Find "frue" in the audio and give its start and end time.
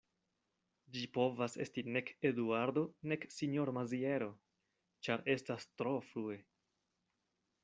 6.11-6.45